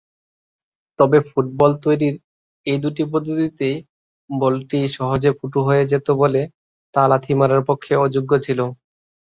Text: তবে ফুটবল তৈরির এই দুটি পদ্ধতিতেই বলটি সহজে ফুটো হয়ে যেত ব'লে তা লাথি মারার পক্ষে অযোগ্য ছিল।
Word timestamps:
তবে 0.99 1.17
ফুটবল 1.29 1.71
তৈরির 1.83 2.15
এই 2.65 2.77
দুটি 2.83 3.03
পদ্ধতিতেই 3.11 3.75
বলটি 4.29 4.79
সহজে 4.95 5.31
ফুটো 5.37 5.59
হয়ে 5.67 5.83
যেত 5.91 6.07
ব'লে 6.19 6.43
তা 6.95 7.01
লাথি 7.11 7.33
মারার 7.39 7.61
পক্ষে 7.69 7.93
অযোগ্য 8.05 8.31
ছিল। 8.45 8.59